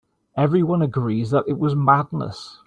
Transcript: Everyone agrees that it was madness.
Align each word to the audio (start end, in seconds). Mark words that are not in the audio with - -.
Everyone 0.35 0.81
agrees 0.81 1.29
that 1.29 1.47
it 1.47 1.59
was 1.59 1.75
madness. 1.75 2.59